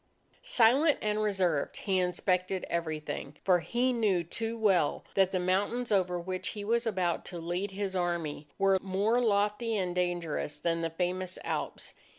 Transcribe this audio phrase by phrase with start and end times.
[0.41, 3.37] Silent and reserved, he inspected everything.
[3.43, 7.69] For he knew too well that the mountains over which he was about to lead
[7.69, 11.93] his Army, were more lofty and dangerous than the famous Alps.